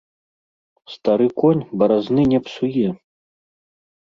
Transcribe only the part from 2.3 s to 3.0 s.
не псуе.